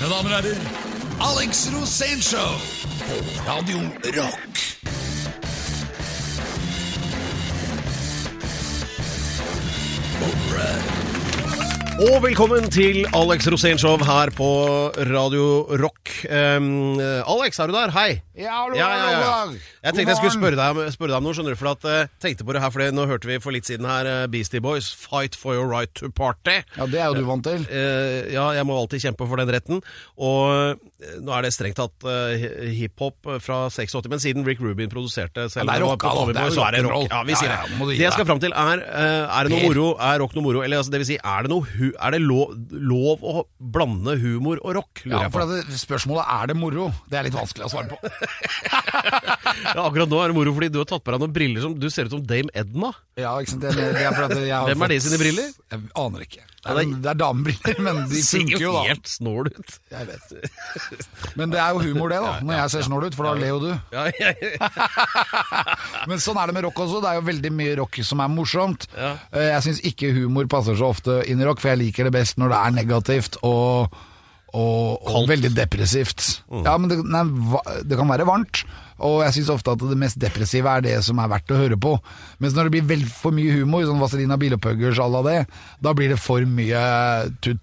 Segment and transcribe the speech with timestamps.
[0.00, 0.56] Mine damer og herrer,
[1.20, 2.52] Alex Rosénshow
[3.06, 4.50] på Radio Rock.
[12.00, 14.46] Og velkommen til Alex Rosénshow her på
[15.10, 16.08] Radio Rock.
[16.32, 16.96] Um,
[17.28, 17.90] Alex, er du der?
[17.92, 18.22] Hei.
[18.40, 19.32] Ja, hallo, Ja, ja, ja.
[19.84, 21.84] Jeg tenkte jeg skulle spørre deg, om- spørre deg om noe, skjønner du, for at
[21.84, 24.26] uh, tenkte på det her, for det, nå hørte vi for litt siden her eh,
[24.32, 26.62] Beastie Boys, Fight for your right to party.
[26.78, 27.66] Ja, det er jo du vant til.
[27.68, 29.82] Eh, ja, jeg må alltid kjempe for den retten.
[30.16, 30.74] Og eh,
[31.24, 32.34] nå er det strengt tatt uh,
[32.76, 36.24] hiphop fra 86, men siden Rick Rubin produserte selv Ja, det er rocka, da.
[36.34, 37.06] Det er så er det rock.
[37.10, 37.96] Ja, vi Ja, sier ja, må det.
[37.98, 39.86] Det jeg skal fram til, er eh, Er det noe moro?
[40.10, 40.62] Er rock noe moro?
[40.66, 44.60] Eller altså, det vil si, er det, noe er det lov, lov å blande humor
[44.64, 45.02] og rock?
[45.08, 46.90] Ja, for det, Spørsmålet er det moro.
[47.10, 48.00] Det er litt vanskelig å svare på.
[49.60, 51.72] Ja, akkurat nå er det moro fordi du har tatt på deg noen briller som
[51.78, 52.92] Du ser ut som Dame Edna.
[53.18, 53.64] Ja, ikke sant?
[53.66, 55.50] Det, det er for at jeg har Hvem er de det sine briller?
[55.74, 56.44] Jeg aner ikke.
[56.60, 58.82] Det er, det er- er damebriller, men de funker jo, jo da.
[58.90, 59.76] helt snål ut.
[59.94, 60.34] Jeg vet.
[61.38, 62.32] Men det er jo humor, det, da.
[62.44, 63.70] Når jeg ser snål ut, for da ler jo du.
[66.10, 67.00] Men sånn er det med rock også.
[67.04, 68.86] Det er jo veldig mye rock som er morsomt.
[68.96, 72.14] Eh, Jeg syns ikke humor passer så ofte inn i rock, for jeg liker det
[72.16, 73.96] best når det er negativt og,
[74.54, 76.26] og, og veldig depressivt.
[76.64, 77.24] Ja, men det, nei,
[77.86, 78.64] det kan være varmt.
[79.06, 81.78] Og jeg syns ofte at det mest depressive er det som er verdt å høre
[81.80, 81.94] på.
[82.42, 85.38] Mens når det blir vel for mye humor, sånn Vazelina Bilopphøggers à la det,
[85.80, 86.82] da blir det for mye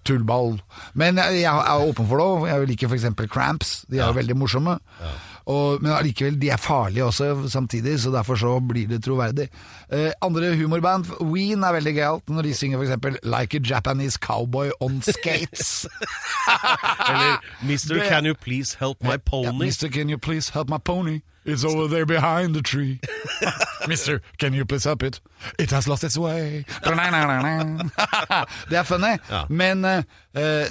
[0.02, 0.56] tullball.
[0.98, 2.46] Men jeg, jeg er åpen for det òg.
[2.50, 3.08] Jeg liker f.eks.
[3.30, 3.74] Cramps.
[3.88, 4.78] De er jo veldig morsomme.
[5.48, 9.46] Og, men allikevel, de er farlige også samtidig, så derfor så blir det troverdig.
[9.92, 13.20] Eh, andre humorband, Ween er veldig gøyalt når de synger f.eks.
[13.24, 15.86] 'Like a Japanese Cowboy on Skates'.
[17.10, 18.08] Eller 'Mr.
[18.08, 19.64] can you please help my Ja, pony?
[19.64, 21.20] Mister, can you please help my pony?
[21.48, 23.00] It's over there behind the tree.
[23.88, 25.18] Mister, can you please help it?
[25.58, 26.64] It has lost its way.
[28.70, 29.16] det er funny.
[29.30, 29.46] Ja.
[29.48, 30.02] Men eh,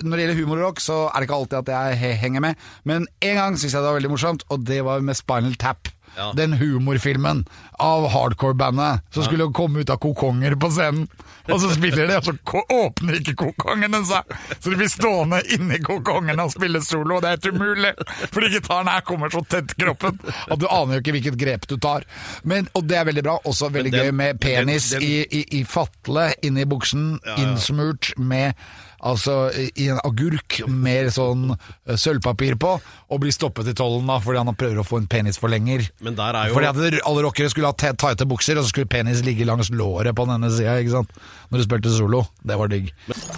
[0.03, 2.53] når det gjelder humor og rock, så er det ikke alltid at jeg henger med.
[2.83, 5.89] Men en gang syns jeg det var veldig morsomt, og det var med Spinal Tap.
[6.17, 6.31] Ja.
[6.33, 7.43] Den humorfilmen
[7.77, 11.07] av hardcore-bandet som skulle komme ut av kokonger på scenen.
[11.47, 14.33] Og så spiller de, og så åpner ikke kokongene seg!
[14.59, 17.91] Så de blir stående inni kokongene og spille solo, og det er helt umulig!
[18.33, 21.77] Fordi gitaren her kommer så tett kroppen at du aner jo ikke hvilket grep du
[21.79, 22.03] tar.
[22.43, 23.37] Men, og det er veldig bra.
[23.47, 28.11] Også veldig den- gøy med penis den- den- i, i, i fatle inni buksen, innsmurt
[28.17, 28.57] med
[29.03, 34.17] Altså i en agurk med sånn eh, sølvpapir på, og blir stoppet i tollen da
[34.23, 35.85] fordi han prøver å få en penisforlenger.
[36.01, 38.73] Men der er jo Fordi at alle rockere skulle ha te- tighte bukser, og så
[38.73, 41.13] skulle penis ligge langs låret på denne sida, ikke sant.
[41.51, 42.25] Når du spilte solo.
[42.41, 42.89] Det var digg.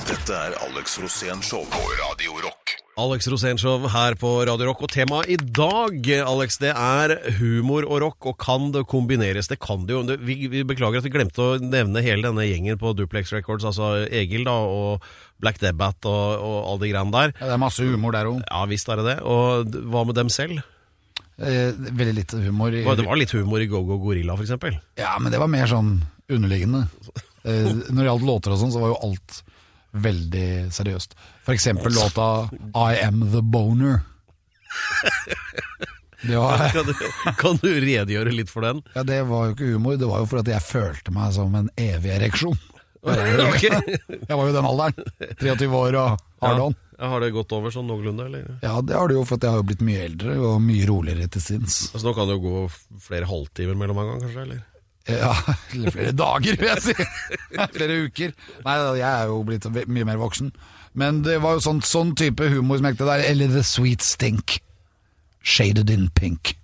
[0.07, 2.58] Dette er Alex Rosén Show på Radio Rock.
[2.99, 4.81] Alex Rosénshow her på Radio Rock.
[4.83, 8.27] Og temaet i dag, Alex, det er humor og rock.
[8.27, 9.47] Og kan det kombineres?
[9.47, 10.01] Det kan det jo.
[10.27, 13.67] Vi, vi beklager at vi glemte å nevne hele denne gjengen på Duplex Records.
[13.69, 15.05] Altså Egil da, og
[15.39, 17.33] Black Debbath og, og alle de greiene der.
[17.39, 18.43] Ja, det er masse humor der òg.
[18.43, 19.17] Ja visst er det det.
[19.23, 20.59] Og hva med dem selv?
[21.39, 22.75] Eh, veldig lite humor.
[22.75, 24.75] I, Det var litt humor i Go Go Gorilla, eksempel.
[24.99, 26.87] Ja, men det var mer sånn underliggende.
[27.47, 29.37] Eh, når det gjaldt låter og sånn, så var jo alt
[29.93, 31.15] veldig seriøst.
[31.45, 34.01] For eksempel låta I Am The Boner.
[36.29, 36.93] Var, Kan du,
[37.39, 38.81] kan du redegjøre litt for den?
[38.93, 41.71] ja, det var jo ikke humor, det var jo fordi jeg følte meg som en
[41.79, 42.59] evig ereksjon.
[42.99, 43.71] Okay.
[44.11, 45.05] Jeg var jo den alderen.
[45.39, 46.73] 23 år og hard on.
[46.99, 48.49] Ja, har det gått over sånn noenlunde, eller?
[48.59, 51.29] Ja, det har det jo, for jeg har jo blitt mye eldre og mye roligere
[51.31, 51.77] til sinns.
[51.93, 52.65] Altså Nå kan det jo gå
[53.05, 54.43] flere halvtimer mellom en gang, kanskje?
[54.43, 54.59] eller?
[55.09, 55.33] Ja,
[55.73, 56.93] eller flere dager, vil jeg si.
[57.77, 58.33] flere uker.
[58.65, 60.51] Nei, jeg er jo blitt mye mer voksen.
[60.99, 63.23] Men det var jo sånn, sånn type humor som gikk der.
[63.29, 64.59] Eller The Sweet Stink.
[65.41, 66.55] Shaded in pink.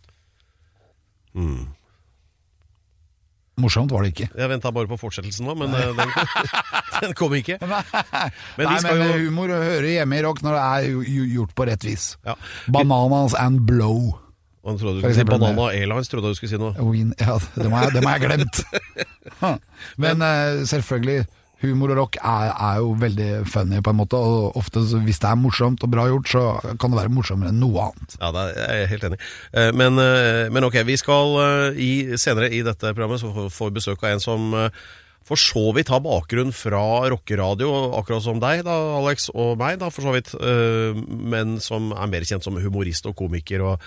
[3.56, 4.28] Morsomt var det ikke.
[4.36, 6.10] Jeg venta bare på fortsettelsen nå, men eh, den,
[7.06, 7.56] den kom ikke.
[7.64, 11.54] Men Nei, men jo humor hører hjemme i rock når det er jo- jo- gjort
[11.56, 12.10] på rett vis.
[12.28, 12.36] ja.
[12.68, 14.18] Bananas and blow.
[14.66, 16.08] Han trodde du skulle si Banana Airlines.
[16.10, 16.74] trodde du skulle si noe.
[16.90, 18.62] Win, ja, det må jeg, jeg glemt.
[20.02, 21.26] Men eh, selvfølgelig,
[21.66, 25.30] humor og rock er, er jo veldig funny på en måte, og ofte hvis det
[25.30, 26.44] er morsomt og bra gjort, så
[26.82, 28.18] kan det være morsommere enn noe annet.
[28.22, 29.20] Ja, det er jeg helt enig.
[29.54, 31.40] Eh, Men, eh, men ok, vi skal
[31.78, 31.92] i,
[32.22, 34.52] senere i dette programmet så får- vi besøk av en som
[35.26, 39.88] for så vidt har bakgrunn fra rockeradio, akkurat som deg, da, Alex, og meg, da,
[39.90, 40.36] for så vidt,
[41.10, 43.82] men som er mer kjent som humorist og komiker og,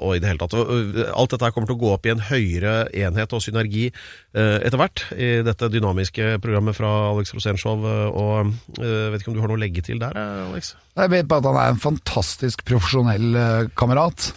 [0.00, 0.54] og i det hele tatt.
[0.58, 4.56] Eh, Alt dette kommer til å gå opp i en høyere enhet og synergi eh,
[4.66, 7.84] etter hvert i dette dynamiske programmet fra Alex Rosenshov.
[7.86, 10.74] eh, og eh, vet ikke om du har noe å legge til der, eh, Alex?
[10.98, 14.32] Jeg vet bare at han er en fantastisk profesjonell eh, kamerat.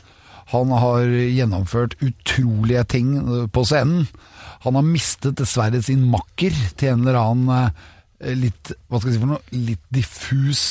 [0.54, 4.06] Han har gjennomført utrolige ting eh, på scenen.
[4.64, 7.72] Han har mistet dessverre sin makker til en eller annen
[8.22, 10.64] eh, litt, hva skal jeg si for noe, litt diffus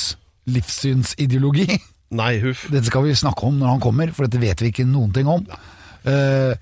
[0.46, 1.66] livssynsideologi.
[2.14, 2.68] Nei, huff.
[2.70, 5.26] Dette skal vi snakke om når han kommer, for dette vet vi ikke noen ting
[5.30, 5.42] om.
[6.06, 6.54] Uh,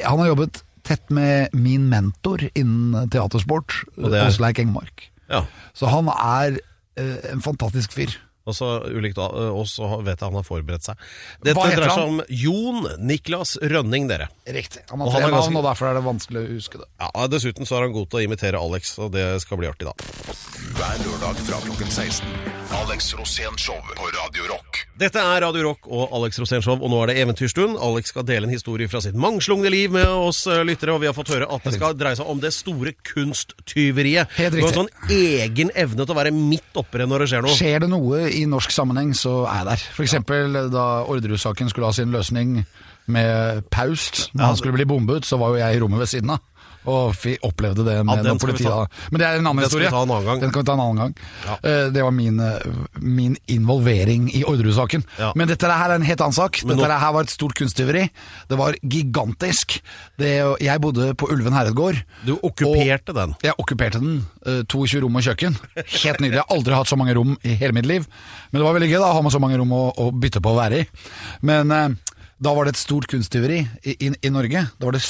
[0.00, 5.10] han har jobbet tett med min mentor innen teatersport, er- Åsleik Engmark.
[5.28, 5.42] Ja.
[5.76, 6.56] Så han er
[7.00, 8.14] uh, en fantastisk fyr.
[8.48, 11.00] Og så ulikt og så vet jeg han har forberedt seg.
[11.44, 14.30] Dette dreier seg om Jon Niklas Rønning, dere.
[14.48, 14.82] Riktig.
[14.90, 16.88] Han har tre ganske- navn, og derfor er det vanskelig å huske det.
[17.04, 19.84] Ja, Dessuten så er han god til å imitere Alex, og det skal bli artig,
[19.84, 19.92] da.
[20.78, 22.24] Hver lørdag fra klokken 16.
[22.78, 24.82] Alex Rosén Show på Radio Rock.
[24.98, 27.78] Dette er Radio Rock og Alex Rosénshow, og nå er det eventyrstund.
[27.80, 31.06] Alex skal dele en historie fra sitt mangslungne liv med oss eh, lyttere, og vi
[31.08, 34.28] har fått høre at det skal dreie seg om det store kunsttyveriet.
[34.36, 37.56] Du har en sånn egen evne til å være midt oppe når det skjer noe.
[37.56, 39.86] Skjer det noe i norsk sammenheng, så er jeg der.
[39.96, 42.60] For eksempel da Orderud-saken skulle ha sin løsning
[43.06, 46.30] med Paust, når han skulle bli bombet, så var jo jeg i rommet ved siden
[46.36, 46.44] av.
[46.88, 47.12] Og
[47.44, 48.64] opplevde det med Ja, den noen politi.
[48.64, 48.86] ta.
[49.12, 49.90] Men det er en annen Den skal vi historie.
[49.92, 50.40] ta en annen gang.
[50.40, 51.14] Den kan vi ta en annen gang.
[51.44, 51.56] Ja.
[51.60, 52.58] Uh, Det var min, eh,
[53.00, 55.04] min involvering i Orderud-saken.
[55.18, 55.32] Ja.
[55.36, 56.60] Men dette her er en helt annen sak.
[56.62, 58.08] Dette nå- her var et stort kunsttyveri.
[58.48, 59.80] Det var gigantisk.
[60.18, 60.32] Det,
[60.64, 62.00] jeg bodde på Ulven herredgård.
[62.24, 63.34] Du okkuperte den.
[63.44, 64.24] Jeg okkuperte den.
[64.46, 65.56] Uh, 22 rom og kjøkken.
[65.76, 66.38] Helt nydelig.
[66.40, 68.06] Jeg har aldri hatt så mange rom i hele mitt liv.
[68.52, 70.40] Men det var veldig gøy da, å ha med så mange rom å, å bytte
[70.40, 70.86] på å være i.
[71.42, 71.88] Men eh,
[72.40, 74.60] da var det et stort kunsttyveri i, i, i Norge.
[74.78, 75.02] Det var det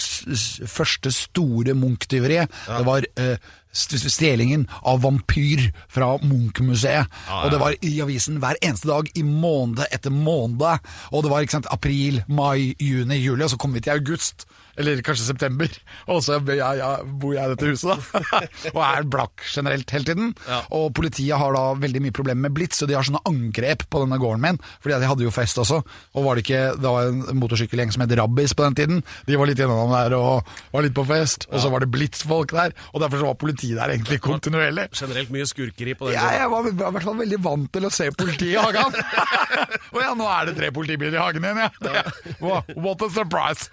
[0.69, 2.49] første store Munch-tyveriet.
[2.69, 3.37] Det var eh,
[3.73, 7.07] st- stjelingen av vampyr fra Munch-museet.
[7.45, 10.65] Og det var i avisen hver eneste dag i måned etter måned.
[11.13, 14.47] Og det var ikke sant, april, mai, juni, juli, og så kom vi til august.
[14.79, 15.73] Eller kanskje september.
[16.13, 18.43] Og så jeg, jeg, bor jeg i dette huset, da.
[18.77, 20.31] og er blakk generelt hele tiden.
[20.75, 24.03] Og politiet har da veldig mye problemer med blitz, og de har sånne angrep på
[24.05, 24.61] denne gården min.
[24.85, 25.81] Fordi de hadde jo fest også.
[26.15, 29.03] Og var det ikke Det var en motorsykkelgjeng som het Rabbis på den tiden.
[29.29, 31.49] De var litt gjennom der og var litt på fest.
[31.51, 32.77] Og så var det blitz-folk der.
[32.93, 34.89] Og derfor så var politiet der egentlig kontinuerlig.
[34.99, 37.93] Generelt mye skurkeri på den Ja, jeg var i hvert fall veldig vant til å
[37.93, 38.99] se politiet i hagen.
[39.95, 41.71] Og ja, nå er det tre politibiler i hagen igjen, ja.
[41.83, 43.69] Det, what a surprise!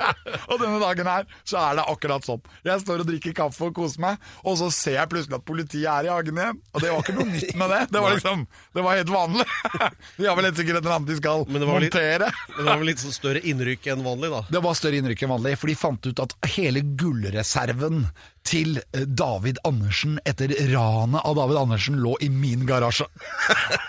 [0.50, 2.42] og denne dagen her, så er det akkurat sånn.
[2.66, 5.88] Jeg står og drikker kaffe og koser meg, og så ser jeg plutselig at politiet
[5.92, 6.60] er i hagen igjen.
[6.72, 7.80] Og det var ikke noe nytt med det.
[7.92, 8.44] Det var liksom,
[8.78, 9.46] det var helt vanlig.
[10.18, 12.28] De har vel helt sikkert et eller annet de skal Men montere.
[12.28, 12.50] litt-.
[12.52, 14.42] Men det var vel litt sånn større innrykk enn vanlig, da.
[14.52, 18.04] Det var større innrykk enn vanlig, for de fant ut at hele gullreserven
[18.48, 23.06] til eh, David Andersen etter ranet av David Andersen lå i min garasje.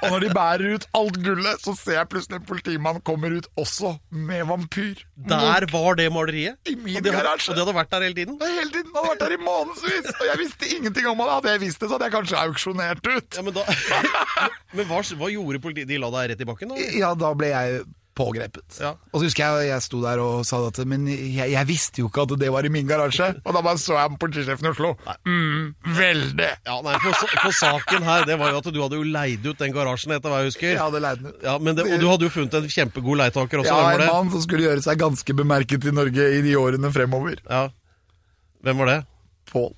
[0.04, 3.48] Og når de bærer ut alt gullet, så ser jeg plutselig en politimann kommer ut
[3.60, 5.02] også med vampyr.
[5.34, 6.60] Der var det maleriet.
[6.70, 7.50] I min og hadde- garasje.
[7.50, 8.38] Og det hadde vært der hele tiden.
[8.44, 11.30] Hele tiden, Det hadde vært der i månedsvis, og jeg visste ingenting om det.
[11.34, 13.40] Hadde jeg visst det, så hadde jeg kanskje auksjonert ut.
[13.40, 13.66] Ja, Men, da,
[14.78, 15.90] men hva, hva gjorde politiet?
[15.90, 16.74] De la deg rett i bakken?
[16.76, 16.88] da?
[16.94, 17.84] Ja, da ble jeg
[18.18, 18.78] pågrepet.
[18.82, 18.94] Ja.
[19.12, 22.10] Og så husker jeg jeg sto der og sa at Men jeg, jeg visste jo
[22.10, 23.32] ikke at det var i min garasje.
[23.42, 24.94] Og da bare så jeg politisjefen i Oslo.
[25.26, 26.50] Mm, veldig.
[26.68, 29.62] Ja, nei, for, for saken her, det var jo at du hadde jo leid ut
[29.62, 30.70] den garasjen, etter hva jeg husker.
[30.76, 31.40] Jeg hadde leid den ut.
[31.46, 33.74] Ja, men det, Og du hadde jo funnet en kjempegod leietaker også.
[33.74, 34.12] Ja, en det?
[34.12, 37.42] mann som skulle gjøre seg ganske bemerket i Norge i de årene fremover.
[37.50, 37.66] Ja.
[38.64, 39.00] Hvem var det?
[39.52, 39.74] Pål.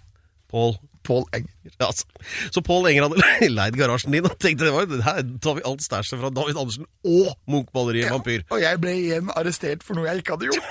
[0.51, 0.75] Pål.
[1.05, 1.73] Pål Enger.
[1.85, 2.05] Altså.
[2.53, 5.65] Så Pål Enger hadde leid garasjen din og tenkte det var, jo- her tar vi
[5.69, 8.43] alt stæsjet fra David Andersen og Munch-maleriet Vampyr.
[8.53, 10.65] Og jeg ble igjen arrestert for noe jeg ikke hadde gjort.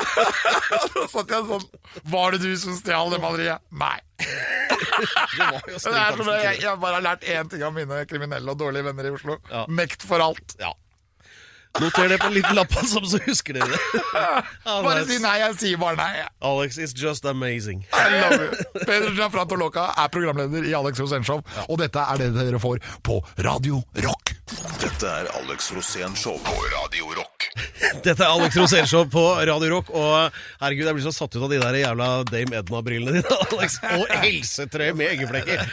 [0.94, 1.64] Så satt jeg sånn
[2.12, 3.62] Var det du som stjal det maleriet?
[3.74, 3.96] Nei.
[5.34, 9.36] Jeg, jeg bare har lært én ting av mine kriminelle og dårlige venner i Oslo.
[9.50, 9.64] Ja.
[9.74, 10.54] Nekt for alt.
[10.60, 10.70] Ja.
[11.80, 14.02] Noter det på en liten lapp, altså, så husker dere det.
[14.86, 15.34] Bare si nei.
[15.42, 16.22] Jeg sier bare nei.
[16.44, 17.82] Alex is just amazing.
[17.90, 18.84] I love you.
[18.84, 23.82] Peder Gianfrantoloca er programleder i Alex Rosenshov, og dette er det dere får på Radio
[24.06, 24.36] Rock.
[24.78, 27.48] Dette er Alex Rosén Show på Radio Rock.
[28.06, 31.50] Dette er Alex Rosénshow på Radio Rock, og herregud, jeg blir så satt ut av
[31.50, 33.80] de der jævla Dame Edna-brillene dine, Alex.
[33.98, 35.64] Og helsetrøye med eggeflekker.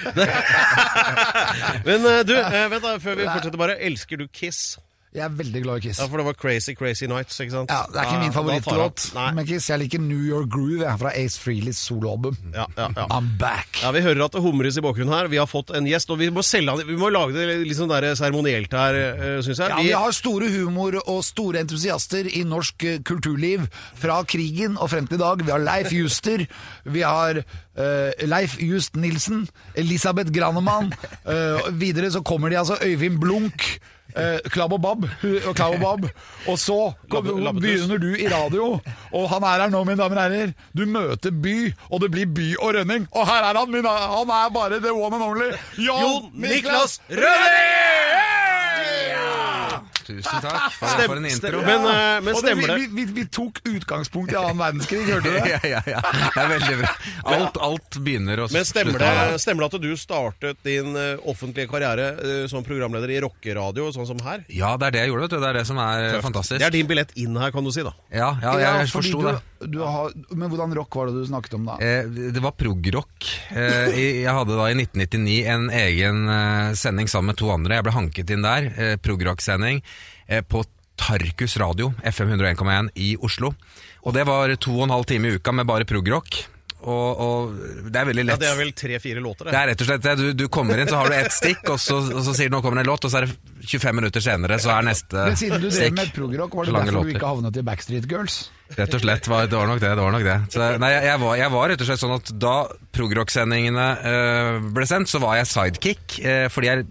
[1.86, 3.78] Men eh, du, eh, vent da, før vi fortsetter bare.
[3.86, 4.80] Elsker du Kiss?
[5.12, 6.00] Jeg er veldig glad i Kiss.
[6.00, 7.72] Ja, for det var Crazy Crazy Nights, ikke sant?
[7.74, 9.68] Ja, Det er ikke min tar jeg favorittlåt men Kiss.
[9.68, 12.38] Jeg liker New York Groove jeg, fra Ace Freelys soloalbum.
[12.56, 13.08] Ja, ja, ja.
[13.12, 13.82] I'm back.
[13.84, 15.28] Ja, Vi hører at det humres i bakgrunnen her.
[15.28, 16.78] Vi har fått en gjest, og vi må selge.
[16.88, 19.00] Vi må lage det litt sånn seremonielt her,
[19.44, 19.74] syns jeg.
[19.74, 23.68] Ja, Vi har store humor og store entusiaster i norsk eh, kulturliv
[24.00, 25.44] fra krigen og frem til i dag.
[25.44, 26.48] Vi har Leif Juster,
[26.88, 29.46] vi har Uh, Leif Just Nilsen,
[29.80, 30.92] Elisabeth Granemann.
[31.24, 33.80] Uh, videre så kommer de altså Øyvind Blunk.
[34.12, 35.06] Uh, Klabb og Babb.
[35.24, 36.08] Og, Klabb og, Babb.
[36.48, 36.80] og så
[37.12, 38.74] kom, begynner du i radio,
[39.12, 40.54] og han er her nå, mine damer og herrer.
[40.78, 41.58] Du møter by,
[41.90, 43.08] og det blir by og rønning.
[43.12, 47.00] Og her er han, Min, han er bare the one and only Jon, Jon Niklas
[47.10, 48.11] Rønning!
[50.08, 51.62] Tusen takk for, Stem- for en intro.
[51.66, 52.78] Men, eh, men stemmer det?
[52.82, 55.52] Vi, vi, vi tok utgangspunkt i annen verdenskrig, hørte du det?
[55.54, 56.02] ja, ja, ja.
[56.02, 56.94] Det er veldig bra.
[57.36, 61.14] Alt, alt begynner å Men stemmer slutte det, stemmer det at du startet din eh,
[61.32, 64.44] offentlige karriere eh, som programleder i rockeradio, sånn som her?
[64.50, 65.40] Ja, det er det jeg gjorde, vet du.
[65.46, 66.60] Det er det som er fantastisk.
[66.62, 67.94] Det er din billett inn her, kan du si, da.
[68.10, 69.38] Ja, ja, jeg, jeg jeg forsto det.
[69.70, 71.78] Du har, men hvordan rock var det du snakket om da?
[71.84, 73.28] Eh, det var progrock.
[73.54, 77.78] Eh, jeg hadde da i 1999 en egen eh, sending sammen med to andre.
[77.78, 79.84] Jeg ble hanket inn der, eh, progrock-sending,
[80.28, 80.64] eh, på
[81.02, 83.54] Tarkus radio, FM 101,1 i Oslo.
[84.06, 86.44] Og det var to og en halv time i uka med bare progrock.
[86.82, 87.58] Og, og
[87.94, 88.40] det er veldig lett.
[88.40, 88.42] Ja.
[88.42, 90.16] Det er vel tre-fire låter, Det det er rett og slett det.
[90.18, 92.56] Du, du kommer inn, så har du ett stikk, og så, og så sier du
[92.56, 93.36] nå kommer det en låt, og så er det
[93.70, 95.28] 25 minutter senere, så er neste stikk.
[95.30, 98.40] Men siden du drev med prog-rock, var det derfor du ikke havnet i Backstreet Girls?
[98.78, 99.92] Rett og slett, var, det var nok det.
[99.92, 100.38] det, var nok det.
[100.54, 102.56] Så, nei, jeg, var, jeg var rett og slett sånn at da
[102.96, 106.88] progrock-sendingene eh, ble sendt, så var jeg sidekick, eh, fordi jeg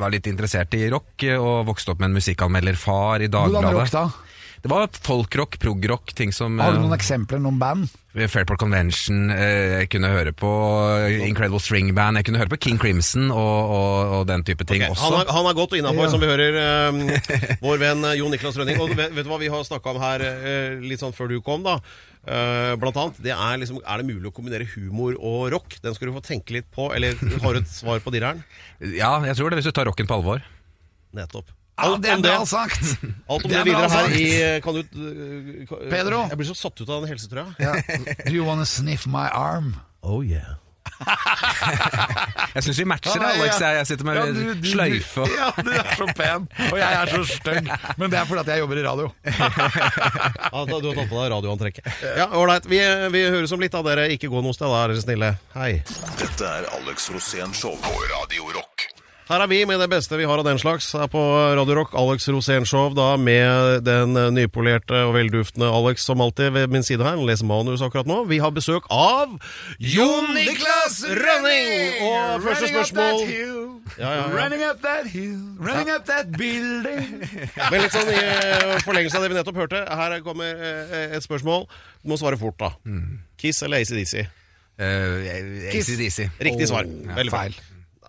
[0.00, 3.70] var litt interessert i rock, eh, og vokste opp med en musikkanmelderfar i Dagbladet.
[3.70, 4.23] Hvordan rock da?
[4.64, 7.90] Det var folkrock, progrock, ting som Har du noen eh, eksempler, noen band?
[8.16, 10.48] Fairport Convention, eh, jeg kunne høre på
[11.26, 14.80] Incredible String Band, jeg kunne høre på King Crimson og, og, og den type ting
[14.80, 14.94] okay.
[14.94, 15.10] også.
[15.10, 16.12] Han, har, han har gått innafor, Ja.
[16.14, 18.80] som vi hører, eh, vår venn eh, Jon Niklas Rønning.
[18.80, 21.42] Og vet, vet du hva vi har snakka om her eh, litt sånn før du
[21.44, 21.76] kom, da?
[22.24, 25.74] Uh, blant annet, det er liksom Er det mulig å kombinere humor og rock?
[25.84, 26.86] Den skal du få tenke litt på.
[26.96, 28.40] Eller har du et svar på dirreren?
[29.02, 30.40] Ja, jeg tror det, hvis du tar rocken på alvor.
[31.12, 31.52] Nettopp.
[31.76, 32.84] Alt det er bra sagt!
[33.30, 34.14] alt om Det det, er videre her sagt.
[34.14, 36.20] i eh, Kan du eh, kan- Pedro?
[36.30, 37.48] Jeg blir så satt ut av den helsetrøya.
[37.58, 38.14] Yeah.
[38.28, 39.74] Do you wanna sniff my arm?
[40.02, 40.54] Oh yeah.
[42.54, 43.56] Jeg syns vi matcher, Ja, Alex.
[43.58, 43.66] ja.
[43.72, 46.78] Jeg, jeg sitter med Ja, du- du- sløyfe og Ja, du er så pen, og
[46.78, 47.70] jeg er så stygg.
[47.98, 49.08] Men det er fordi at jeg jobber i radio.
[49.24, 49.48] Ja,
[50.62, 51.90] du har tatt på deg radioantrekket.
[52.20, 52.68] Ja, ålreit.
[52.70, 52.78] Vi,
[53.16, 54.06] vi høres om litt av dere.
[54.14, 55.32] Ikke gå noe sted, da, er dere snille.
[55.56, 55.72] Hei.
[56.20, 58.86] Dette er Alex Rosén Show på Radio Rock.
[59.24, 61.20] Her er vi med det beste vi har av den slags her på
[61.56, 61.94] Radio Rock.
[61.96, 67.16] Alex Rosénshow da med den nypolerte og velduftende Alex som alltid ved min side her.
[67.24, 68.18] Leser manus akkurat nå.
[68.28, 69.32] Vi har besøk av
[69.80, 72.04] Jon Niklas Rønning!
[72.04, 73.24] Og første spørsmål
[73.96, 74.28] Ja, ja, ja.
[74.34, 77.20] Running up that hill, running up that building.
[77.72, 79.84] Men litt sånn i eh, forlengelse av det vi nettopp hørte.
[79.88, 81.68] Her kommer eh, et spørsmål.
[82.02, 82.74] Du må svare fort, da.
[83.40, 84.26] Kiss eller ACDC?
[84.80, 86.26] uh, ACDC.
[86.42, 86.88] Riktig svar.
[86.90, 87.62] Åh, Veldig feil.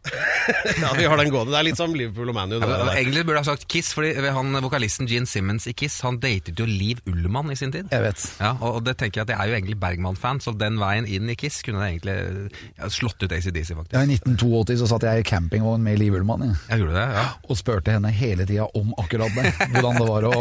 [0.81, 1.53] Ja, vi har den gående.
[1.53, 2.57] Det er litt som Liverpool og ManU.
[2.59, 6.19] Ja, Egentlig burde jeg ha sagt Kiss, fordi han, vokalisten Gene Simmons i Kiss Han
[6.21, 7.89] datet jo Liv Ullmann i sin tid.
[7.93, 8.25] Jeg vet.
[8.39, 11.07] Ja, og, og det tenker jeg at jeg er jo egentlig Bergman-fan, så den veien
[11.09, 13.95] inn i Kiss kunne det egentlig ja, slått ut ACDC, faktisk.
[13.95, 16.59] Ja, I 1982 så satt jeg i campingvogn med Liv Ullmann jeg.
[16.69, 17.25] Jeg gjorde det, ja.
[17.47, 19.53] og spurte henne hele tida om akkurat det.
[19.75, 20.35] Hvordan det var å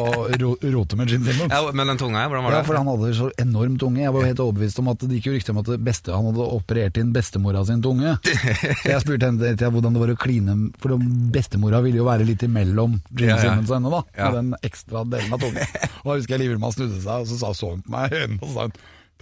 [0.44, 1.52] ro rote med Gene Simmons.
[1.54, 1.62] ja.
[1.75, 2.61] Men den tunga, hvordan var det?
[2.61, 4.02] Ja, for han hadde så enorm tunge.
[4.04, 6.12] Jeg var jo helt overbevist om at det gikk jo rykter om at det beste,
[6.14, 8.16] han hadde operert inn bestemora sin tunge.
[8.85, 10.96] Så jeg spurte henne til hvordan det var å kline For
[11.34, 13.38] bestemora ville jo være litt imellom Gene.
[13.42, 14.02] Simmons og henne, da.
[14.16, 14.30] Ja.
[14.30, 15.78] Med den ekstra delen av tungen.
[16.02, 18.12] Og da husker jeg Liv Ullmann snudde seg, og så sa så hun på meg
[18.12, 18.68] i øynene, og sa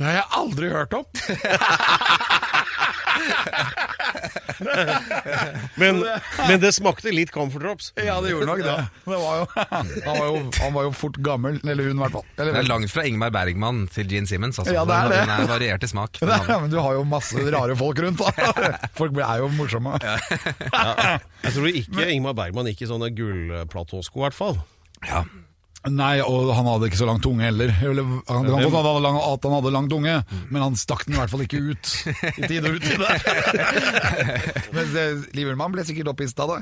[0.00, 1.04] det har jeg aldri hørt om!
[5.74, 6.02] Men,
[6.48, 7.92] men det smakte litt Comfort Drops.
[7.98, 8.76] Ja, det gjorde nok det.
[9.06, 12.16] det var jo, han, var jo, han var jo fort gammel, eller hun i hvert
[12.18, 12.26] fall.
[12.38, 14.60] Det er langt fra Ingmar Bergman til Gene Simmons.
[14.62, 14.74] Altså.
[14.76, 15.20] Ja, det er det.
[15.22, 16.20] Den er variert i smak.
[16.32, 18.30] Nei, men du har jo masse rare folk rundt, da.
[18.98, 19.96] Folk er jo morsomme.
[20.02, 24.60] Jeg tror ikke Ingmar Bergman gikk i sånne gullplatåsko, i hvert fall.
[25.08, 25.24] Ja.
[25.90, 27.72] Nei, og han hadde ikke så lang tunge heller.
[27.82, 30.12] Eller, han, det kan godt lang, at han hadde lang tunge,
[30.52, 31.90] men han stakk den i hvert fall ikke ut
[32.38, 33.08] i tide og utide.
[34.76, 34.94] Mens
[35.36, 36.60] Livermann ble sikkert opphisset av det.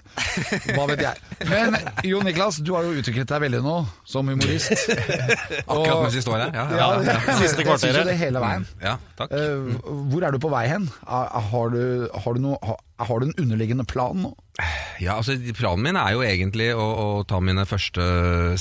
[0.76, 1.46] Hva vet jeg.
[1.50, 3.76] Men Jo Niklas, du har jo utviklet deg veldig nå
[4.08, 4.72] som humorist.
[5.70, 6.54] Akkurat mens vi står her.
[6.56, 7.36] Ja, Ja, ja, ja.
[7.40, 8.06] Siste kvarteret.
[8.08, 8.66] det hele veien.
[8.82, 9.32] ja takk.
[9.36, 9.80] Eh,
[10.12, 10.88] hvor er du på vei hen?
[11.06, 14.32] Er- Har du, har du, noe, har, har du en underliggende plan nå?
[15.00, 18.04] Ja, altså Planen min er jo egentlig å, å ta mine første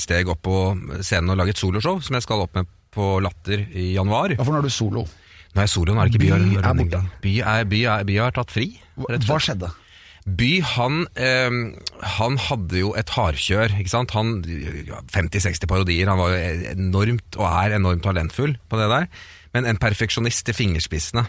[0.00, 0.58] steg opp på
[1.04, 4.34] scenen og lage et soloshow, som jeg skal opp med på Latter i januar.
[4.34, 5.04] Ja, for nå er du solo.
[5.50, 7.04] Nå er jeg solo, nå er det ikke By, By er borte.
[7.22, 8.68] By, er, by, er, by har tatt fri.
[9.00, 9.70] Hva, skjedde?
[10.40, 11.56] By, han, eh,
[12.18, 14.14] han hadde jo et hardkjør, ikke sant?
[14.14, 14.40] Han,
[14.86, 19.08] ja, 50-60 parodier, han var jo enormt, og er enormt talentfull på det der,
[19.56, 21.26] men en perfeksjonist til fingerspissene.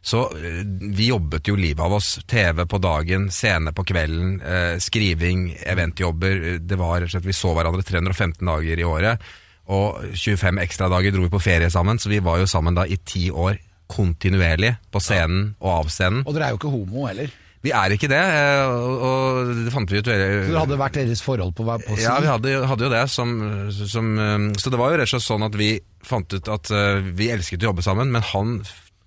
[0.00, 0.62] Så eh,
[0.96, 2.16] vi jobbet jo livet av oss.
[2.28, 6.60] TV på dagen, scene på kvelden, eh, skriving, eventjobber.
[6.62, 9.24] Det var rett og slett, Vi så hverandre 315 dager i året,
[9.66, 12.86] og 25 ekstra dager dro vi på ferie sammen, så vi var jo sammen da
[12.86, 13.58] i ti år
[13.90, 16.22] kontinuerlig på scenen og av scenen.
[16.26, 17.34] Og dere er jo ikke homo heller.
[17.66, 21.22] Vi er ikke det, eh, og, det fant vi ut Så det hadde vært deres
[21.24, 21.98] forhold på, på.
[21.98, 23.32] Ja, vi hadde, hadde jo det som,
[23.74, 25.72] som eh, Så det var jo rett og slett sånn at vi
[26.06, 26.70] fant ut at
[27.18, 28.60] vi elsket å jobbe sammen, men han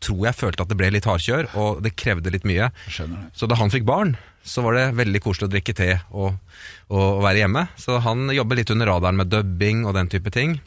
[0.04, 2.70] tror jeg følte at det ble litt hardkjør, og det krevde litt mye.
[3.36, 6.38] Så da han fikk barn, så var det veldig koselig å drikke te og,
[6.96, 7.66] og være hjemme.
[7.80, 10.60] Så han jobber litt under radaren med dubbing og den type ting.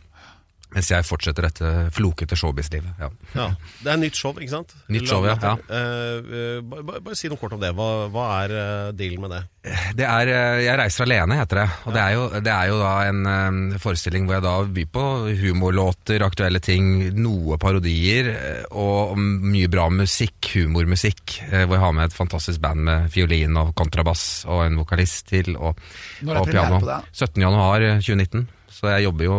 [0.73, 2.95] Mens jeg fortsetter dette flokete showbiz-livet.
[3.01, 3.09] Ja.
[3.37, 3.49] Ja.
[3.83, 4.73] Det er nytt show, ikke sant?
[4.89, 5.57] Nytt show, ja, ja.
[5.69, 7.75] Uh, uh, bare, bare- bare si noe kort om det.
[7.77, 9.43] Hva, hva er uh, dealen med det?
[9.95, 11.67] Det er eh, Jeg reiser alene, heter det.
[11.87, 14.89] Og det, er jo, det er jo da en eh, forestilling hvor jeg da byr
[14.91, 15.05] på
[15.39, 21.37] humorlåter, aktuelle ting, noe parodier eh, og mye bra musikk, humormusikk.
[21.53, 25.29] eh, Hvor jeg har med et fantastisk band med fiolin og kontrabass og en vokalist
[25.31, 25.53] til.
[25.55, 25.79] Og,
[26.27, 26.81] Når er og piano.
[26.83, 26.99] på det?
[27.13, 27.43] 17.
[27.47, 28.49] januar eh, 2019.
[28.83, 29.35] Så jeg jobber jo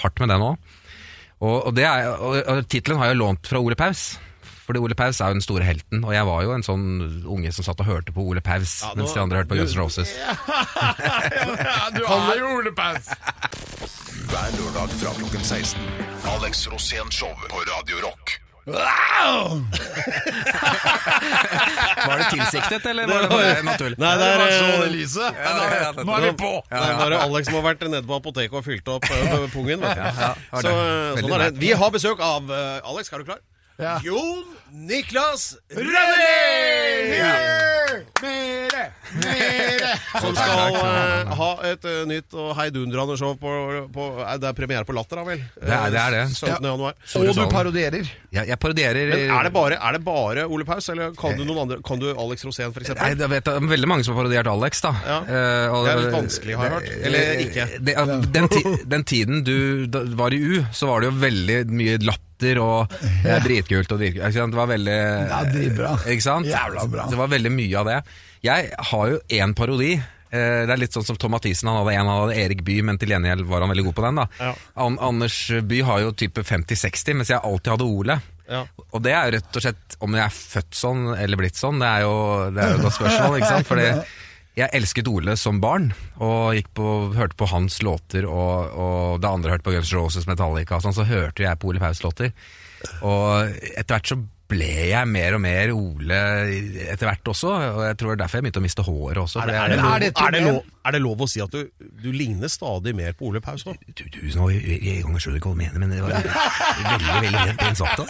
[0.00, 0.46] hardt med det nå.
[1.44, 4.14] Og, og, og, og tittelen har jeg lånt fra Ole Paus.
[4.64, 6.82] Fordi Ole Paus er jo den store helten, og jeg var jo en sånn
[7.28, 9.56] unge som satt og hørte på Ole Paus Ja, nå- mens de andre hørte på
[9.60, 10.10] Guns N' Roses.
[11.96, 13.08] du er jo Ole Paus!
[14.28, 15.80] Hver lørdag fra klokken 16.
[16.34, 18.38] Alex Rosén Show på Radio Rock.
[22.08, 23.98] Var det tilsiktet, eller var det bare naturlig?
[24.00, 25.34] Nei, det er, eh, lyset.
[26.04, 26.52] Nå er vi på!
[26.70, 29.80] Det er bare Alex som har vært nede på apoteket og fylt opp eh, pungen.
[29.84, 30.02] Vet du.
[30.62, 31.50] Så, eh, sånn er det.
[31.62, 33.40] Vi har besøk av eh, Alex, er du klar?
[33.78, 33.92] Ja.
[34.02, 34.44] Jon
[34.88, 37.12] Niklas Rønning!
[37.14, 38.77] Rønning!
[39.22, 39.92] Mere!
[40.22, 43.52] Som skal uh, ha et uh, nytt og heidundrende show på,
[43.94, 45.42] på eh, Det er premiere på Latter, da vel?
[45.56, 46.22] Det er- det er det.
[46.34, 46.48] 17.
[46.50, 46.58] Ja.
[46.70, 46.96] januar.
[47.18, 48.10] Og du parodierer.
[48.34, 51.44] Ja, jeg parodierer Men er det bare, er det bare Ole Paus, eller kan du
[51.48, 51.80] noen andre?
[51.86, 54.82] Kan du Alex Rosén, for Nei, det vet jeg, veldig mange som har parodiert Alex,
[54.84, 54.92] da.
[55.06, 55.18] Ja.
[55.24, 56.88] Eh, og- Det er litt vanskelig, har jeg hørt.
[57.08, 57.68] Eller ikke.
[57.88, 57.96] Det,
[58.36, 58.62] den, ti,
[58.96, 62.26] den tiden du da, var i U, så var det jo veldig mye latter
[62.62, 62.92] og
[63.24, 64.30] det er dritkult og dritkult.
[64.36, 65.96] Det var veldig Ja, dritbra.
[66.06, 66.46] Ikke sant?
[66.46, 67.06] Jævla bra.
[67.10, 67.96] Det var veldig mye av det.
[68.44, 69.94] Jeg har jo én parodi.
[70.30, 71.68] Eh, Det er litt sånn som Tom Mathisen.
[71.70, 74.14] Han hadde en, hadde Erik Bye, men til gjengjeld var han veldig god på den.
[74.20, 74.54] da Ja.
[74.76, 78.20] An Anders Bye har jo type 50-60, mens jeg alltid hadde Ole.
[78.48, 78.62] Ja.
[78.92, 81.78] Og det er jo rett og slett om jeg er født sånn eller blitt sånn,
[81.80, 82.14] det er jo,
[82.54, 83.36] det er jo et godt spørsmål.
[83.40, 83.66] ikke sant?
[83.68, 83.88] Fordi
[84.58, 89.52] jeg elsket Ole som barn, og på, hørte på hans låter, og, og da andre
[89.52, 92.32] hørte på Guns Roses Metallica, sånn, så hørte jeg på Ole Paus låter.
[93.02, 94.18] Og etter hvert så
[94.48, 96.18] ble jeg mer og mer Ole
[96.88, 99.42] etter hvert også, og jeg tror det er derfor jeg begynte å miste håret også.
[99.42, 100.54] Er det, er, det lov, er det et er, det problem?
[100.54, 103.66] lov, er det lov å si at du, du ligner stadig mer på Ole Paus
[103.68, 103.76] òg?
[103.92, 107.22] Du, du, nå, jeg, jeg, jeg skjønner ikke hva du mener, men det var veldig
[107.28, 108.04] veldig pent- sagt.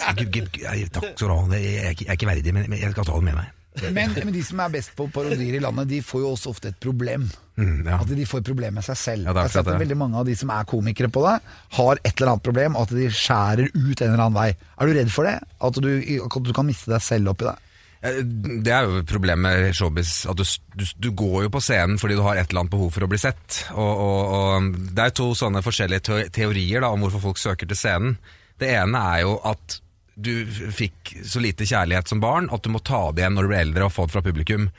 [0.95, 1.39] Takk skal du ha.
[1.59, 3.55] Jeg ikke, jeg er ikke verdig, men men jeg skal ta det med meg.
[3.93, 6.71] Men, men de som er best på parodier i landet, de får jo også ofte
[6.71, 7.27] et problem.
[7.59, 7.99] Mm, ja.
[8.01, 9.27] At de får problem med seg selv.
[9.27, 11.37] Ja, er jeg har sett at veldig mange av de som er komikere på det,
[11.77, 14.51] har et eller annet problem, og at de skjærer ut en eller annen vei.
[14.55, 15.37] Er du redd for det?
[15.69, 15.89] At du,
[16.25, 17.57] at du kan miste deg selv oppi det?
[17.99, 20.45] Det er jo problemet med showbiz, at du,
[20.79, 23.09] du, du går jo på scenen fordi du har et eller annet behov for å
[23.11, 23.65] bli sett.
[23.75, 27.79] Og, og, og Det er to sånne forskjellige teorier da, om hvorfor folk søker til
[27.79, 28.15] scenen.
[28.59, 29.81] Det ene er jo at
[30.19, 33.51] du fikk så lite kjærlighet som barn at du må ta det igjen når du
[33.53, 34.69] blir eldre og få det fra publikum.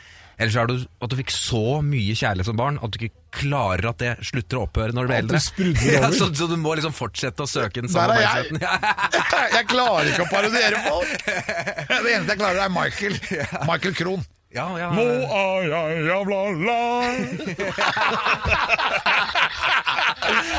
[0.41, 3.13] Eller så er det at du fikk så mye kjærlighet som barn at du ikke
[3.43, 5.41] klarer at det slutter å opphøre når du blir eldre.
[5.93, 8.61] Ja, så, så du må liksom fortsette å søke den samme oppmerksomheten.
[8.65, 9.53] jeg.
[9.59, 11.13] Jeg klarer ikke å parodiere folk!
[11.27, 13.19] Det eneste jeg klarer, er Michael.
[13.71, 14.25] Michael Krohn.
[14.51, 17.11] Ja, ja, Nå er jeg jævla lei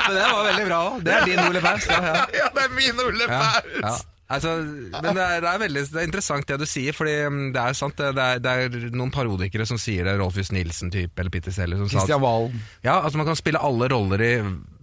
[0.05, 1.01] Men det var veldig bra òg.
[1.03, 1.89] Det er din Ole Paus.
[1.89, 2.23] Ja, ja.
[2.37, 3.41] Ja, det er min Ole Ja,
[3.81, 4.05] Paus!
[4.31, 7.39] Altså, men det er, det, er veldig, det er interessant det du sier, Fordi mm,
[7.55, 11.33] det er sant det, er, det er noen parodikere som sier det, Rolfus Nilsen-type, eller
[11.33, 12.61] Peter Seller som Christian Valen.
[12.85, 14.33] ja, altså Man kan spille alle roller i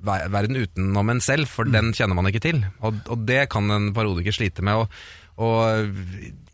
[0.05, 2.61] verden utenom en selv, for den kjenner man ikke til.
[2.87, 4.85] Og, og det kan en parodiker slite med.
[4.85, 5.91] Og, og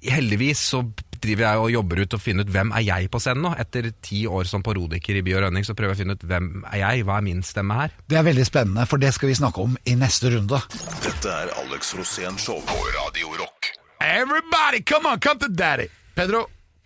[0.04, 0.85] heldigvis så
[1.24, 3.52] driver jeg og jobber ut og finner ut hvem er jeg på scenen nå.
[3.64, 6.26] Etter ti år som parodiker i By og Rønning, så prøver jeg å finne ut
[6.30, 7.94] hvem er jeg, hva er min stemme her.
[8.10, 10.60] Det er veldig spennende, for det skal vi snakke om i neste runde.
[11.04, 13.72] Dette er Alex Rosén Show på Radio Rock.
[14.04, 15.88] Everybody, come on, come to daddy!
[16.14, 16.44] Pedro,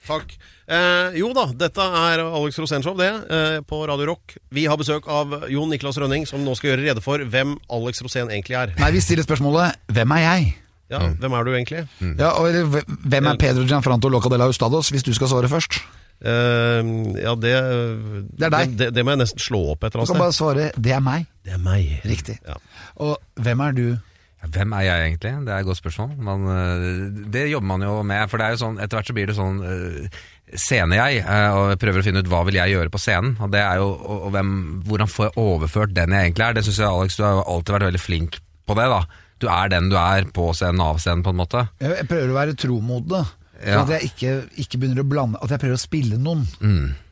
[0.08, 0.30] Takk.
[0.68, 4.36] Eh, jo da, dette er Alex Rosénshow, det, eh, på Radio Rock.
[4.52, 8.02] Vi har besøk av Jon Niklas Rønning, som nå skal gjøre rede for hvem Alex
[8.04, 8.74] Rosén egentlig er.
[8.78, 10.54] Nei, vi stiller spørsmålet Hvem er jeg?
[10.88, 11.84] Ja, Hvem er du egentlig?
[12.18, 12.48] Ja, og,
[13.04, 15.82] hvem er Pedro Gianfranto Loca de la Hustados, hvis du skal svare først?
[16.18, 17.52] Uh, ja, det
[18.34, 18.72] Det er deg.
[18.78, 21.28] Det, det må jeg nesten slå opp et Du kan bare svare 'det er meg'.
[21.44, 22.00] Det er meg.
[22.04, 22.38] Riktig.
[22.46, 22.56] Ja.
[22.96, 23.98] Og hvem er du?
[24.46, 25.32] Hvem er jeg egentlig?
[25.46, 26.10] Det er et godt spørsmål.
[26.22, 28.28] Man, øh, det jobber man jo med.
[28.30, 30.18] For det er jo sånn, etter hvert så blir det sånn øh,
[30.54, 33.34] scene-jeg, øh, og jeg prøver å finne ut hva vil jeg gjøre på scenen.
[33.42, 34.52] Og det er jo, og, og hvem,
[34.86, 36.52] Hvordan får jeg overført den jeg egentlig er?
[36.54, 38.86] Det syns jeg, Alex, du har jo alltid vært veldig flink på det.
[38.94, 39.02] da.
[39.38, 41.68] Du er den du er på scenen, av scenen, på en måte.
[41.82, 43.24] Jeg jeg prøver å være tro mot det.
[43.58, 43.80] Ja.
[43.82, 46.44] at jeg ikke, ikke begynner å blande At jeg prøver å spille noen.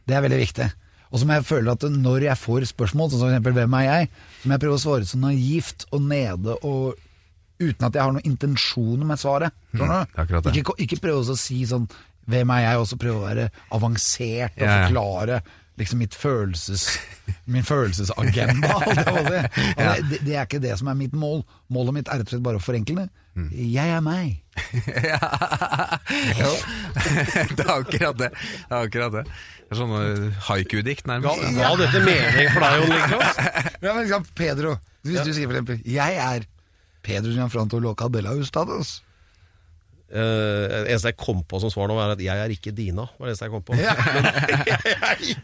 [0.06, 0.68] Det er veldig viktig.
[1.10, 4.08] Og som jeg føler at når jeg får spørsmål, sånn som eksempel 'Hvem er jeg?',
[4.42, 6.94] som jeg prøver å svare så naivt og nede og
[7.58, 9.50] uten at jeg har noen intensjoner med svaret.
[9.72, 10.54] Det.
[10.54, 11.88] Ikke, ikke prøve å si sånn
[12.28, 14.86] hvem er jeg, og så prøve å være avansert og Ja, ja.
[14.86, 15.42] forklare
[15.76, 16.88] liksom mitt følelses,
[17.44, 18.72] min følelsesagenda.
[19.28, 19.42] det,
[20.10, 21.44] det, det er ikke det som er mitt mål.
[21.72, 23.08] Målet mitt er rett og slett bare å forenkle det.
[23.36, 23.48] Mm.
[23.52, 24.36] Jeg er meg.
[26.36, 26.50] Jo.
[27.56, 28.30] det er akkurat det.
[28.32, 29.24] Det er akkurat det.
[29.66, 31.42] Det er sånn eh, haiku-dikt, nærmest.
[31.58, 33.40] ga dette mening for deg, Jon Lindros?
[33.82, 36.46] Ja, men liksom, Pedro, hvis du sier for eksempel Jeg er
[37.06, 38.22] Pedro Gianfranto Loca de
[40.07, 43.09] Uh, eneste jeg kom på som svar nå, er at 'jeg er ikke Dina'.
[43.19, 43.75] var det eneste jeg kom på.
[43.87, 43.95] Ja.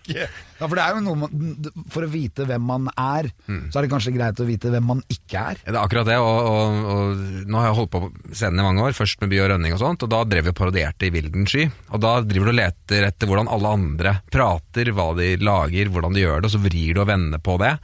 [0.07, 3.33] jeg er Ja, for det er jo noe man, For å vite hvem man er,
[3.71, 5.59] så er det kanskje greit å vite hvem man ikke er.
[5.65, 8.67] Det er akkurat det, og, og, og nå har jeg holdt på på scenen i
[8.67, 11.09] mange år, først med By og Rønning og sånt, og da drev vi og parodierte
[11.09, 11.67] i Vilden sky.
[11.93, 16.17] Og da driver du og leter etter hvordan alle andre prater, hva de lager, hvordan
[16.17, 17.77] de gjør det, og så vrir du og vender på det.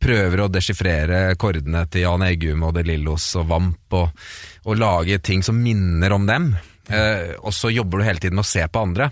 [0.00, 4.26] Prøver å desifrere kordene til Jan Eggum og De Lillos og Vamp, og,
[4.64, 6.50] og lage ting som minner om dem.
[6.90, 9.10] Eh, og så jobber du hele tiden med å se på andre.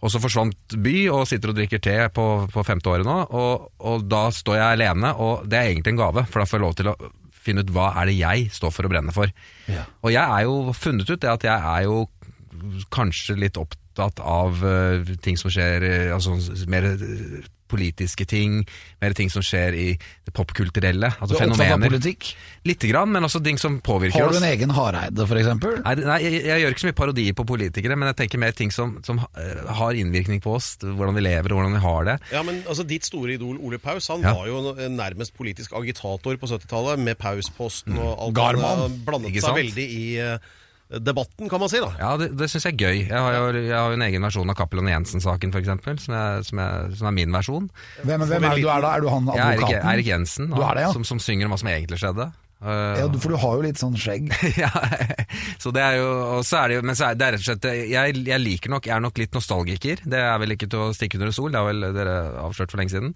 [0.00, 3.66] Og så forsvant By, og sitter og drikker te på, på femte året nå, og,
[3.84, 6.64] og da står jeg alene, og det er egentlig en gave, for da får jeg
[6.64, 6.96] lov til å
[7.40, 9.32] finne ut hva er det jeg står for å brenne for.
[10.04, 12.02] Og jeg er jo funnet ut det at jeg er jo
[12.92, 16.36] kanskje litt opptatt av uh, ting som skjer, uh, altså
[16.70, 17.40] mer eh,
[17.70, 18.60] politiske ting,
[19.00, 19.86] mer ting som skjer i
[20.26, 21.94] det popkulturelle, Du altså er opptatt av fenomener.
[21.94, 22.32] politikk.
[22.68, 24.20] Lite grann, men også ting som påvirker oss.
[24.20, 24.42] Har du oss.
[24.42, 25.78] en egen Hareide, eksempel?
[25.86, 28.52] Nei, nei jeg, jeg gjør ikke så mye parodi på politikere, men jeg tenker mer
[28.58, 32.08] ting som, som eh, har innvirkning på oss, hvordan vi lever og hvordan vi har
[32.10, 32.18] det.
[32.34, 34.34] Ja, men altså Ditt store idol Ole Paus Han Ja.
[34.34, 38.34] var jo nærmest politisk agitator på 70-tallet, med Pausposten og alt.
[38.36, 38.84] Garman.
[38.84, 40.38] Han blandet seg veldig i eh,
[40.98, 41.78] debatten, kan man si.
[41.78, 42.98] da Ja, det, det syns jeg er gøy.
[43.06, 45.70] Jeg har jo jeg har jo en egen versjon av Cappelen Jensen-saken, f.eks.,
[46.04, 47.70] som, jeg- som, jeg- som er min versjon.
[48.02, 48.94] Hvem, hvem er det du er da?
[48.96, 49.74] Er du han Jeg er Erik.
[49.94, 50.92] Erik Jensen, Du er det, ja.
[50.92, 52.30] som, som synger om hva som egentlig skjedde.
[52.60, 54.26] Uh, Ja, for du har jo litt sånn skjegg.
[54.60, 54.68] ja,
[55.62, 56.08] så det er jo,
[56.40, 58.42] og så er det jo, men så er det er rett og slett jeg, jeg
[58.42, 60.02] liker nok, jeg er nok litt nostalgiker.
[60.04, 62.82] Det er vel ikke til å stikke under sol, det har vel dere avslørt for
[62.82, 63.14] lenge siden.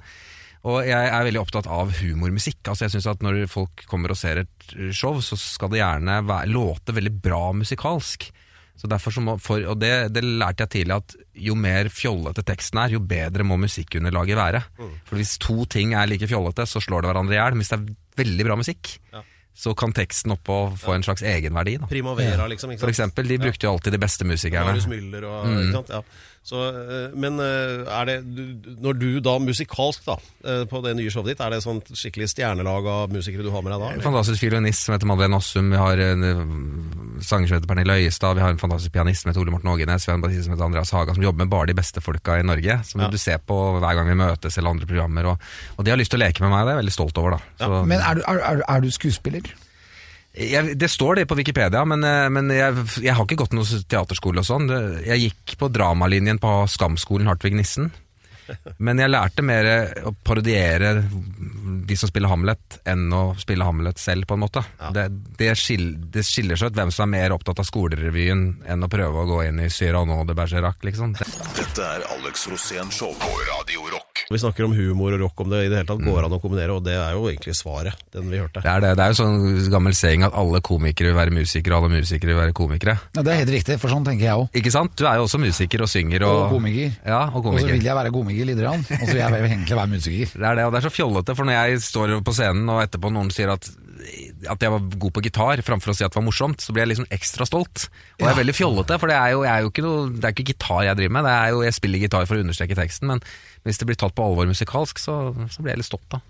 [0.64, 2.62] Og jeg er veldig opptatt av humormusikk.
[2.70, 6.22] Altså jeg synes at Når folk kommer og ser et show, så skal det gjerne
[6.24, 8.30] være, låte veldig bra musikalsk.
[8.74, 11.12] Så derfor så må, for, og det, det lærte jeg tidlig, at
[11.46, 14.64] jo mer fjollete teksten er, jo bedre må musikkunderlaget være.
[15.06, 17.54] For hvis to ting er like fjollete, så slår det hverandre i hjel.
[17.54, 18.90] Men hvis det er veldig bra musikk,
[19.54, 21.76] så kan teksten oppå få en slags egenverdi.
[21.78, 21.86] Da.
[21.86, 22.72] Primavera, liksom.
[22.80, 24.72] For eksempel, de brukte jo alltid de beste musikerne.
[24.72, 25.92] Marius Müller og ikke sant?
[25.94, 26.02] Ja.
[26.44, 28.16] Så, eh, men eh, er det
[28.84, 32.28] Når du da musikalsk, da, eh, på det nye showet ditt, er det sånn skikkelig
[32.34, 33.88] stjernelag av musikere du har med deg da?
[33.96, 36.26] En fantastisk fiolinist som heter Madeleine Ossum, vi har en
[37.24, 40.04] sanger som heter Pernille Øyestad, vi har en fantastisk pianist som heter Ole Morten Ågenes,
[40.04, 42.36] vi har en bassist som heter Andreas Haga, som jobber med bare de beste folka
[42.36, 43.08] i Norge, som Ja.
[43.08, 45.40] du ser på hver gang vi møtes eller andre programmer, og,
[45.78, 47.38] og de har lyst til å leke med meg, det er jeg veldig stolt over
[47.38, 47.40] da.
[47.56, 49.48] Så, Men er du, er, er du skuespiller?
[50.34, 53.82] Jeg, det står det på Wikipedia, men, eh, men jeg, jeg har ikke gått noe
[53.88, 54.70] teaterskole og sånn.
[55.06, 57.92] Jeg gikk på dramalinjen på Skamskolen Hartvig Nissen.
[58.76, 59.66] Men jeg lærte mer
[60.04, 60.98] å parodiere
[61.64, 64.62] de som spiller Hamlet, enn å spille Hamlet selv, på en måte.
[64.94, 65.08] Det,
[65.40, 68.90] det, skiller, det skiller seg ut hvem som er mer opptatt av skolerevyen enn å
[68.92, 71.14] prøve å gå inn i Cyrano de Bergerac, liksom.
[71.18, 74.24] Det, Dette er Alex Rosén Show på Radio Rock.
[74.30, 76.38] Vi snakker om humor og rock, om det i det hele tatt går an å
[76.40, 78.62] kombinere, og det er jo egentlig svaret, den vi hørte.
[78.64, 78.92] det, er det.
[78.96, 82.32] det er jo sånn gammel saying at alle komikere vil være musikere, og alle musikere
[82.32, 82.94] vil være komikere.
[83.18, 84.46] Ja, det er helt riktig, for sånn tenker jeg òg.
[84.60, 84.94] Ikke sant?
[84.96, 86.24] Du er jo også musiker og synger.
[86.28, 86.94] Og, Og komiker.
[87.04, 89.78] Ja, og Og så vil jeg være komiker lite grann, og så vil jeg egentlig
[89.82, 90.32] være musiker.
[90.38, 92.82] Det er det, og det er så fjollete, for når jeg står på scenen og
[92.84, 93.66] etterpå noen sier at,
[94.50, 96.84] at jeg var god på gitar, framfor å si at det var morsomt, så blir
[96.84, 97.86] jeg liksom ekstra stolt.
[98.18, 100.34] Og jeg er veldig fjollete, for det er jo, er jo ikke noe, det er
[100.36, 103.08] ikke gitar jeg driver med, det er jo, jeg spiller gitar for å understreke teksten,
[103.14, 103.24] men
[103.64, 105.16] hvis det blir tatt på alvor musikalsk, så,
[105.48, 106.20] så blir jeg litt stolt da.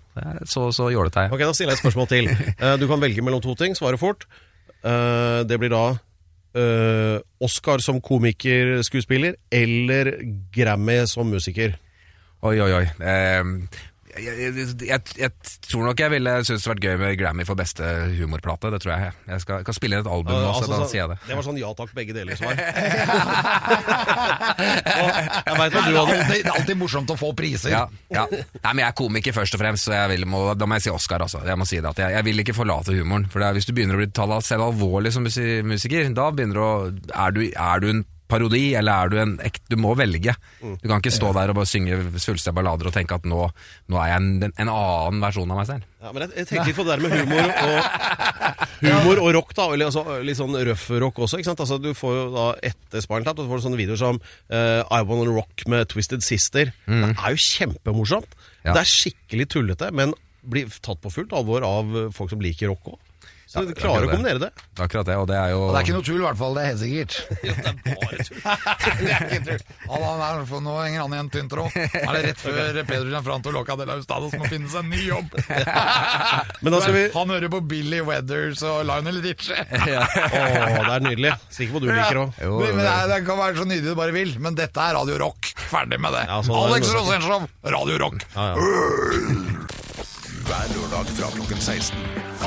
[0.47, 1.35] Så, så jålete er jeg.
[1.35, 2.29] Ok, Da stiller jeg et spørsmål til.
[2.55, 3.75] Eh, Du kan velge mellom to ting.
[3.75, 4.23] Svare fort.
[4.79, 5.81] Eh, Det blir da
[6.55, 10.13] eh, Oscar som komikerskuespiller eller
[10.55, 11.75] Grammy som musiker.
[12.45, 12.85] Oi, oi, oi.
[14.15, 14.53] Jeg,
[14.87, 15.31] jeg, jeg,
[15.67, 17.83] tror nok jeg ville synes det vært gøy med Grammy for beste
[18.15, 19.11] humorplate, det tror jeg.
[19.27, 21.17] Jeg skal, kan spille inn et album nå, Eh, så altså, da sier jeg det.
[21.27, 22.55] Det var sånn ja takk, begge deler svar.
[25.45, 27.71] Jeg veit du Det er alltid, morsomt å få priser.
[27.73, 28.23] Ja, ja.
[28.29, 30.87] Nei, men jeg er komiker først og fremst, så jeg vil, må, da må jeg
[30.87, 31.25] si Oscar.
[31.25, 31.41] Altså.
[31.45, 33.27] Jeg må si det at jeg, vil ikke forlate humoren.
[33.31, 36.55] For det er, Hvis du begynner å bli talt selv alvorlig som musiker, da begynner
[36.59, 36.73] du å
[37.25, 40.33] Er du, er du en parodi, eller er du en ekte Du må velge.
[40.61, 43.43] Du kan ikke stå der og bare synge svulstige ballader og tenke at nå,
[43.91, 45.85] nå er jeg en, en annen versjon av meg selv.
[46.01, 48.25] ja, men jeg, jeg tenker litt på det der med humor og
[48.85, 49.65] Humor og rock, da.
[49.73, 51.39] Eller altså, litt sånn røff rock også.
[51.39, 51.61] ikke sant?
[51.63, 54.81] Altså, Du får jo da etter Spinal Tap, så får du sånne videoer som uh,
[54.83, 56.73] I Wanna Rock med Twisted Sister.
[56.85, 58.35] Det er jo kjempemorsomt.
[58.65, 58.73] Ja.
[58.75, 60.13] Det er skikkelig tullete, men
[60.45, 62.99] blir tatt på fullt alvor av folk som liker rock òg.
[63.45, 64.49] Så du klarer å kombinere det.
[64.57, 66.25] Det er akkurat det, og det er jo Og det er ikke noe tull, i
[66.25, 66.55] hvert fall.
[66.57, 67.13] Det er helt sikkert.
[67.45, 68.39] det er bare tull.
[69.05, 69.61] Det er
[70.25, 71.77] er, tull nå henger han i en tynn tråd.
[71.77, 75.03] Er det rett før Pedro Gianfranto Loca de la Ustados må finne seg en ny
[75.05, 75.35] jobb?
[76.65, 79.61] Men da skal vi Han hører på Billy Weathers og Lionel Richie.
[79.61, 81.35] oh, det er nydelig.
[81.53, 82.41] Sikker på du liker òg.
[82.41, 84.97] Jo, men, men det, det kan være så nydelig du bare vil, men dette er
[84.97, 85.53] Radio Rock.
[85.69, 86.25] Ferdig med det.
[86.31, 86.41] Ja.
[86.65, 88.25] Alex Rosenshov, Radio Rock.
[88.35, 89.43] Ja, ja.
[90.55, 91.97] Hver lørdag fra klokken 16.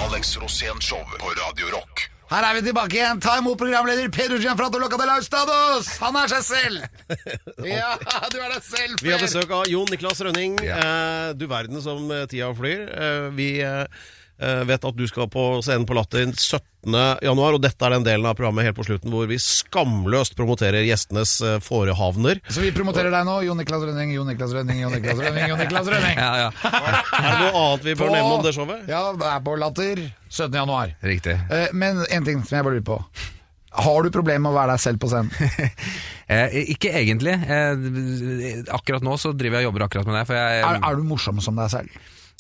[0.01, 2.07] Alex Rosén Show på Radio Rock.
[2.31, 3.21] Her er vi tilbake igjen.
[3.21, 5.91] Ta imot programleder Pedro Gianfranto Loca de Laustados!
[6.01, 6.87] Han er seg selv.
[7.69, 7.91] Ja,
[8.33, 10.57] du er deg selv, Vi har besøk av Jon Niklas Rønning.
[10.65, 11.35] Ja.
[11.37, 12.87] du verden som eh, tida flyr.
[12.89, 16.95] Eh, vi eh, eh, vet at du skal på scenen på Latter 17.
[17.27, 20.85] januar, og dette er den delen av programmet helt på slutten hvor vi skamløst promoterer
[20.87, 22.39] gjestenes eh, forehavner.
[22.47, 23.35] Så vi promoterer deg nå.
[23.49, 25.49] Jon Niklas Rønning, Jon Niklas Rønning, Jon Niklas Rønning.
[25.51, 26.21] Jon Niklas Rønning.
[26.23, 28.85] Ja, ja, Er det noe annet vi bør nevne om det showet?
[28.91, 30.55] Ja, det er på Latter 17.
[30.61, 30.95] januar.
[31.03, 31.35] riktig.
[31.51, 33.01] Eh, Men en ting som jeg bare lurer på.
[33.79, 35.35] Har du problemer med å være deg selv på scenen?
[36.29, 37.33] Eh, ikke egentlig.
[37.33, 40.25] Eh, akkurat nå så driver jeg og jobber akkurat med det.
[40.29, 41.95] For jeg, Er, er du morsom som deg selv?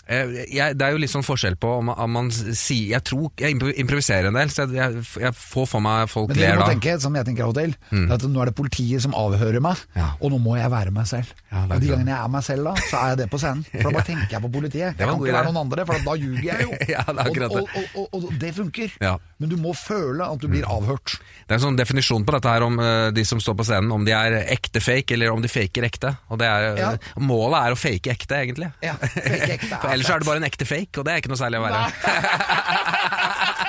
[0.08, 3.28] Eh, jeg, det er jo litt sånn forskjell på om, om man sier Jeg tror
[3.36, 6.62] jeg improviserer en del, så jeg, jeg, får for meg folk Men det ler du
[6.62, 6.68] må da.
[6.72, 8.06] tenke, som jeg tenker av og til, mm.
[8.16, 10.06] at nå er det politiet som avhører meg, Ja.
[10.16, 11.34] og nå må jeg være meg selv.
[11.52, 13.66] Ja, og de gangene jeg er meg selv da, så er jeg det på scenen.
[13.68, 14.88] For da bare tenker jeg på politiet.
[14.88, 16.72] Jeg kan ikke være noen andre, for da ljuger jeg jo.
[16.94, 18.94] Ja, det er og, og, og, og, det funker.
[19.04, 19.12] Ja.
[19.38, 21.18] Men du må føle at du blir avhørt.
[21.44, 23.92] Det er en sånn definisjon på dette her om eh, de som står på scenen,
[23.92, 26.14] om de er ekte fake, eller om de faker ekte.
[26.32, 26.90] Og det er, Ja.
[27.20, 28.70] Målet er å fake ekte, egentlig.
[28.84, 31.32] Ja, fake ekte er ellers er du bare en ekte fake, og det er ikke
[31.34, 31.82] noe særlig å være.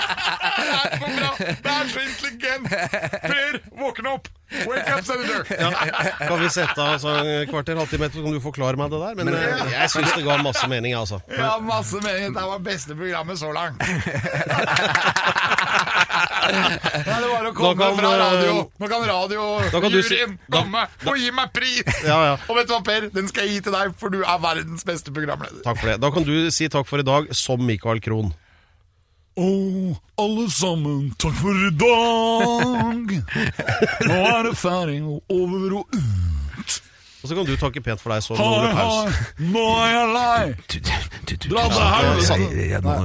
[0.70, 1.32] Er så bra!
[1.40, 2.66] Det er så intelligent!
[3.30, 4.28] Per, våkne opp!
[4.66, 5.44] Wake up, senator!
[6.26, 9.18] Kan vi sette av altså, en kvarter, halvtime etterpå, kan du forklare meg det der?
[9.20, 11.20] Men eh, jeg syns det ga masse mening, altså.
[11.38, 12.34] Ja, masse mening.
[12.38, 13.84] Det var beste programmet så langt.
[16.50, 18.52] Ja, det var å komme kan, fra radio.
[18.64, 22.02] eh, Nå kan radiojuryen si- radiojuryen da- komme og gi meg pris!
[22.08, 22.36] Ja, ja.
[22.50, 23.10] Og vet du hva, Per?
[23.14, 25.62] Den skal jeg gi til deg, for du er verdens beste programleder.
[25.66, 26.00] Takk for det.
[26.02, 28.34] Da kan du si takk for i dag som Michael Krohn.
[29.38, 29.50] Å,
[30.20, 33.14] alle sammen, takk for i dag.
[34.10, 36.39] Nå er det ferdig og over og ut.
[37.30, 39.18] Og så kan du takke pent for deg så Ole Paus.
[39.54, 40.46] nå er jeg lei.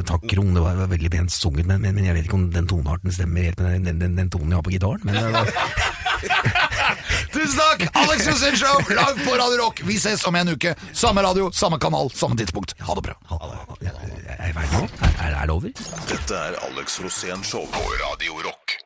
[0.09, 2.65] Takk, Kron, det var, veldig pent sunget, men, men, men jeg vet ikke om den
[2.71, 5.05] tonearten stemmer helt med den, den, den tonen jeg har på gitaren.
[5.05, 5.29] Men, eh,
[7.35, 7.85] Tusen takk!
[8.01, 9.85] Alex Rosén Show live på Radio Rock.
[9.85, 10.73] Vi ses om en uke.
[10.97, 12.73] Samme radio, samme kanal, samme tidspunkt.
[12.81, 13.19] Ha det bra.
[13.29, 13.93] er, er,
[14.39, 15.69] er, er, er det over?
[16.09, 18.79] Dette er Alex Rosén Show på Radio Rock.